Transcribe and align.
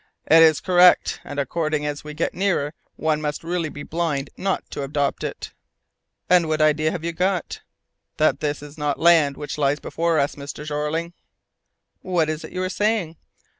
"It 0.25 0.41
is 0.41 0.61
correct, 0.61 1.21
and 1.23 1.39
according 1.39 1.85
as 1.85 2.03
we 2.03 2.15
get 2.15 2.33
nearer 2.33 2.73
one 2.95 3.21
must 3.21 3.43
really 3.43 3.69
be 3.69 3.83
blind 3.83 4.31
not 4.35 4.67
to 4.71 4.81
adopt 4.81 5.23
it!" 5.23 5.51
"And 6.27 6.47
what 6.47 6.59
idea 6.59 6.89
have 6.89 7.03
you 7.05 7.11
got?" 7.13 7.61
"That 8.17 8.43
it 8.43 8.63
is 8.63 8.79
not 8.79 8.99
land 8.99 9.37
which 9.37 9.59
lies 9.59 9.79
before 9.79 10.17
us, 10.17 10.33
Mr. 10.33 10.65
Jeorling!" 10.65 11.13
"What 12.01 12.31
is 12.31 12.43
it 12.43 12.51
you 12.51 12.63
are 12.63 12.67
saying?" 12.67 13.17